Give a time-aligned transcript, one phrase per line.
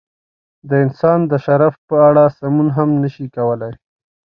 [0.69, 3.73] د انسان د شرف په اړه سوڼ هم نشي کولای.